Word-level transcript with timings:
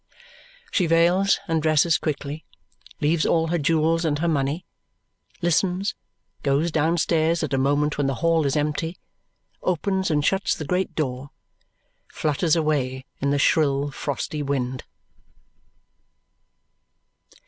She 0.71 0.87
veils 0.87 1.39
and 1.47 1.61
dresses 1.61 1.99
quickly, 1.99 2.43
leaves 3.01 3.23
all 3.23 3.49
her 3.49 3.59
jewels 3.59 4.03
and 4.03 4.17
her 4.17 4.27
money, 4.27 4.65
listens, 5.43 5.93
goes 6.41 6.71
downstairs 6.71 7.43
at 7.43 7.53
a 7.53 7.59
moment 7.59 7.99
when 7.99 8.07
the 8.07 8.15
hall 8.15 8.47
is 8.47 8.55
empty, 8.55 8.97
opens 9.61 10.09
and 10.09 10.25
shuts 10.25 10.55
the 10.55 10.65
great 10.65 10.95
door, 10.95 11.29
flutters 12.07 12.55
away 12.55 13.05
in 13.19 13.29
the 13.29 13.37
shrill 13.37 13.91
frosty 13.91 14.41
wind. 14.41 14.85